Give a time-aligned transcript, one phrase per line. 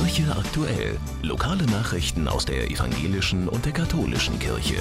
[0.00, 0.96] Kirche aktuell.
[1.22, 4.76] Lokale Nachrichten aus der evangelischen und der katholischen Kirche.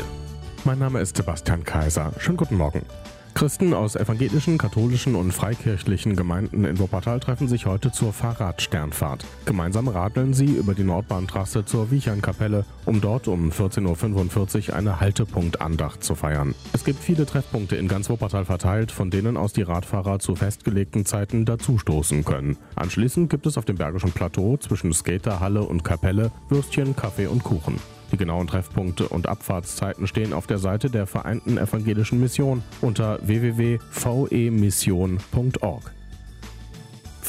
[0.63, 2.13] Mein Name ist Sebastian Kaiser.
[2.19, 2.85] Schönen guten Morgen.
[3.33, 9.25] Christen aus evangelischen, katholischen und freikirchlichen Gemeinden in Wuppertal treffen sich heute zur Fahrradsternfahrt.
[9.45, 16.03] Gemeinsam radeln sie über die Nordbahntrasse zur Wiechernkapelle, um dort um 14.45 Uhr eine Haltepunktandacht
[16.03, 16.53] zu feiern.
[16.73, 21.05] Es gibt viele Treffpunkte in ganz Wuppertal verteilt, von denen aus die Radfahrer zu festgelegten
[21.05, 22.57] Zeiten dazustoßen können.
[22.75, 27.79] Anschließend gibt es auf dem Bergischen Plateau zwischen Skaterhalle und Kapelle Würstchen, Kaffee und Kuchen.
[28.11, 35.93] Die genauen Treffpunkte und Abfahrtszeiten stehen auf der Seite der Vereinten Evangelischen Mission unter www.vemission.org.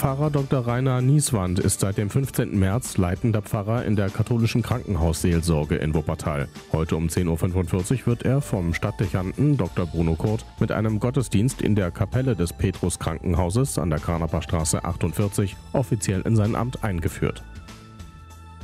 [0.01, 0.67] Pfarrer Dr.
[0.67, 2.59] Rainer Nieswand ist seit dem 15.
[2.59, 6.49] März leitender Pfarrer in der katholischen Krankenhausseelsorge in Wuppertal.
[6.73, 9.85] Heute um 10.45 Uhr wird er vom Stadtdechanten Dr.
[9.85, 14.83] Bruno Kurt mit einem Gottesdienst in der Kapelle des Petrus Krankenhauses an der Kranaper Straße
[14.83, 17.45] 48 offiziell in sein Amt eingeführt.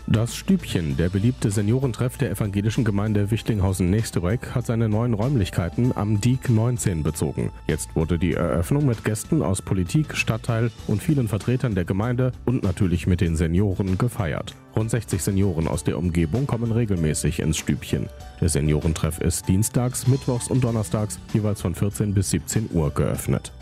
[0.09, 6.48] Das Stübchen, der beliebte Seniorentreff der evangelischen Gemeinde Wichtinghausen-Nächstebreck, hat seine neuen Räumlichkeiten am Diek
[6.48, 7.51] 19 bezogen.
[7.66, 12.63] Jetzt wurde die Eröffnung mit Gästen aus Politik, Stadtteil und vielen Vertretern der Gemeinde und
[12.63, 14.54] natürlich mit den Senioren gefeiert.
[14.76, 18.09] Rund 60 Senioren aus der Umgebung kommen regelmäßig ins Stübchen.
[18.41, 23.52] Der Seniorentreff ist dienstags, mittwochs und donnerstags jeweils von 14 bis 17 Uhr geöffnet.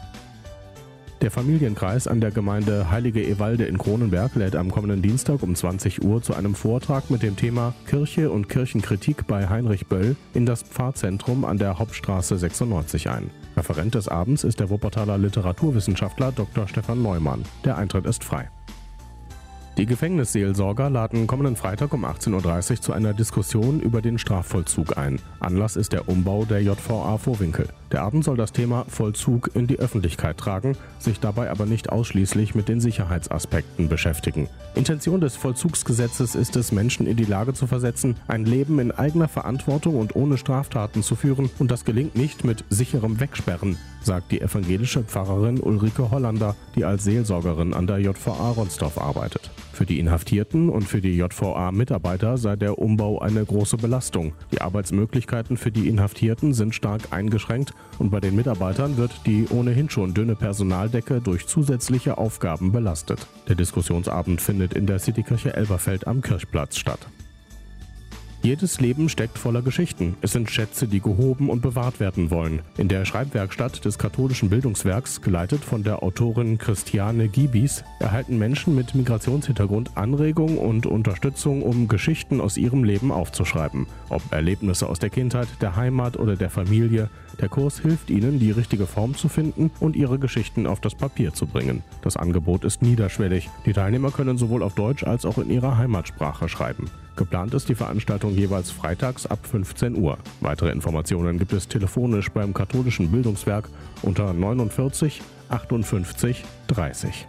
[1.25, 6.05] Der Familienkreis an der Gemeinde Heilige Ewalde in Kronenberg lädt am kommenden Dienstag um 20
[6.05, 10.63] Uhr zu einem Vortrag mit dem Thema Kirche und Kirchenkritik bei Heinrich Böll in das
[10.63, 13.31] Pfarrzentrum an der Hauptstraße 96 ein.
[13.57, 16.69] Referent des Abends ist der Wuppertaler Literaturwissenschaftler Dr.
[16.69, 17.43] Stefan Neumann.
[17.65, 18.51] Der Eintritt ist frei.
[19.77, 25.19] Die Gefängnisseelsorger laden kommenden Freitag um 18.30 Uhr zu einer Diskussion über den Strafvollzug ein.
[25.41, 27.67] Anlass ist der Umbau der JVA Vorwinkel.
[27.91, 32.55] Der Abend soll das Thema Vollzug in die Öffentlichkeit tragen, sich dabei aber nicht ausschließlich
[32.55, 34.49] mit den Sicherheitsaspekten beschäftigen.
[34.77, 39.29] Intention des Vollzugsgesetzes ist es, Menschen in die Lage zu versetzen, ein Leben in eigener
[39.29, 44.41] Verantwortung und ohne Straftaten zu führen, und das gelingt nicht mit sicherem Wegsperren, sagt die
[44.41, 49.51] evangelische Pfarrerin Ulrike Hollander, die als Seelsorgerin an der JVA Ronsdorf arbeitet.
[49.75, 54.33] Für die Inhaftierten und für die JVA-Mitarbeiter sei der Umbau eine große Belastung.
[54.53, 59.91] Die Arbeitsmöglichkeiten für die Inhaftierten sind stark eingeschränkt und bei den Mitarbeitern wird die ohnehin
[59.91, 63.27] schon dünne Personaldecke durch zusätzliche Aufgaben belastet.
[63.49, 67.09] Der Diskussionsabend findet in der Citykirche Elberfeld am Kirchplatz statt.
[68.45, 70.19] Jedes Leben steckt voller Geschichten.
[70.21, 72.61] Es sind Schätze, die gehoben und bewahrt werden wollen.
[72.77, 78.95] In der Schreibwerkstatt des katholischen Bildungswerks, geleitet von der Autorin Christiane Gibis, erhalten Menschen mit
[78.95, 83.87] Migrationshintergrund Anregung und Unterstützung, um Geschichten aus ihrem Leben aufzuschreiben.
[84.11, 87.09] Ob Erlebnisse aus der Kindheit, der Heimat oder der Familie,
[87.41, 91.33] der Kurs hilft ihnen, die richtige Form zu finden und ihre Geschichten auf das Papier
[91.33, 91.83] zu bringen.
[92.03, 93.49] Das Angebot ist niederschwellig.
[93.65, 96.91] Die Teilnehmer können sowohl auf Deutsch als auch in ihrer Heimatsprache schreiben.
[97.17, 100.19] Geplant ist die Veranstaltung jeweils freitags ab 15 Uhr.
[100.41, 103.69] Weitere Informationen gibt es telefonisch beim katholischen Bildungswerk
[104.03, 107.27] unter 49 58 30.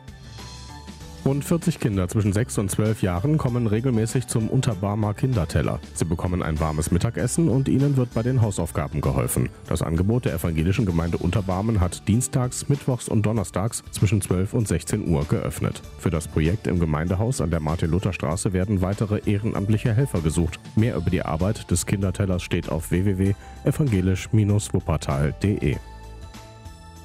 [1.25, 5.79] Rund 40 Kinder zwischen 6 und 12 Jahren kommen regelmäßig zum Unterbarmer Kinderteller.
[5.95, 9.49] Sie bekommen ein warmes Mittagessen und ihnen wird bei den Hausaufgaben geholfen.
[9.67, 15.07] Das Angebot der evangelischen Gemeinde Unterbarmen hat dienstags, mittwochs und donnerstags zwischen 12 und 16
[15.07, 15.81] Uhr geöffnet.
[15.97, 20.59] Für das Projekt im Gemeindehaus an der Martin-Luther-Straße werden weitere ehrenamtliche Helfer gesucht.
[20.75, 25.77] Mehr über die Arbeit des Kindertellers steht auf www.evangelisch-wuppertal.de.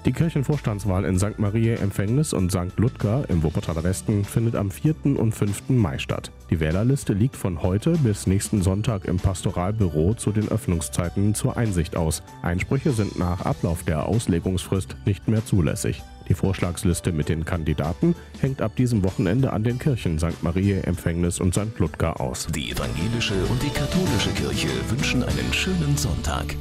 [0.07, 1.39] Die Kirchenvorstandswahl in St.
[1.39, 2.79] Maria Empfängnis und St.
[2.79, 4.95] Ludger im Wuppertaler Westen findet am 4.
[5.05, 5.69] und 5.
[5.69, 6.33] Mai statt.
[6.49, 11.97] Die Wählerliste liegt von heute bis nächsten Sonntag im Pastoralbüro zu den Öffnungszeiten zur Einsicht
[11.97, 12.23] aus.
[12.41, 16.03] Einsprüche sind nach Ablauf der Auslegungsfrist nicht mehr zulässig.
[16.31, 20.43] Die Vorschlagsliste mit den Kandidaten hängt ab diesem Wochenende an den Kirchen St.
[20.43, 21.79] Maria Empfängnis und St.
[21.79, 22.47] Ludger aus.
[22.47, 26.57] Die evangelische und die katholische Kirche wünschen einen schönen Sonntag.